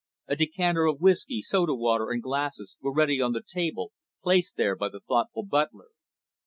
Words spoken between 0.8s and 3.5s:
of whiskey, soda water, and glasses were ready on the